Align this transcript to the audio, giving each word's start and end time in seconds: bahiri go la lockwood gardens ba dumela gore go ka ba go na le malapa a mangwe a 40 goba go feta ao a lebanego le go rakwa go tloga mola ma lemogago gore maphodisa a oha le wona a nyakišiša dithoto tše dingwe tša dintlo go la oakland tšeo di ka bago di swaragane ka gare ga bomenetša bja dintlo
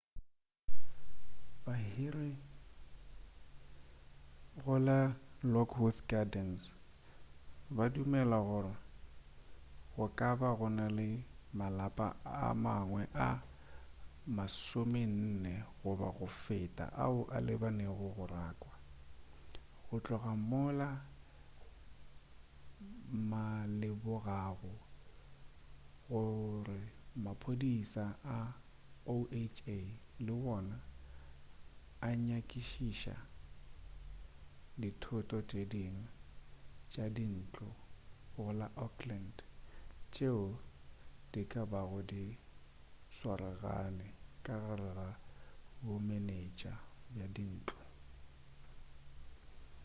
bahiri 1.65 2.31
go 4.61 4.75
la 4.87 4.99
lockwood 5.53 5.97
gardens 6.11 6.61
ba 7.75 7.85
dumela 7.93 8.37
gore 8.49 8.73
go 9.93 10.05
ka 10.17 10.29
ba 10.39 10.49
go 10.59 10.67
na 10.79 10.85
le 10.97 11.09
malapa 11.59 12.07
a 12.43 12.47
mangwe 12.63 13.03
a 13.27 13.29
40 14.27 15.53
goba 15.81 16.07
go 16.17 16.27
feta 16.43 16.85
ao 17.05 17.17
a 17.35 17.37
lebanego 17.47 18.03
le 18.07 18.11
go 18.17 18.23
rakwa 18.35 18.73
go 19.85 19.95
tloga 20.05 20.33
mola 20.49 20.89
ma 23.29 23.43
lemogago 23.79 24.73
gore 26.09 26.79
maphodisa 27.23 28.05
a 28.37 28.39
oha 29.13 29.73
le 30.25 30.33
wona 30.45 30.77
a 32.07 32.09
nyakišiša 32.27 33.15
dithoto 34.81 35.37
tše 35.49 35.61
dingwe 35.73 36.07
tša 36.91 37.05
dintlo 37.15 37.69
go 38.33 38.45
la 38.59 38.67
oakland 38.85 39.35
tšeo 40.13 40.43
di 41.31 41.41
ka 41.51 41.61
bago 41.71 41.99
di 42.11 42.23
swaragane 43.15 44.07
ka 44.45 44.53
gare 44.63 44.89
ga 44.97 45.09
bomenetša 45.83 46.73
bja 47.13 47.27
dintlo 47.35 47.83